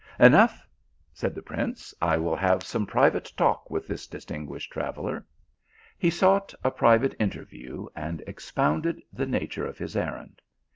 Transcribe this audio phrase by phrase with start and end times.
[0.29, 0.67] "Enough,"
[1.13, 5.23] said the prince," I will have some private talk with this distinguished traveller."
[5.95, 10.41] He sought a private interview, and expounded the nature of his errand.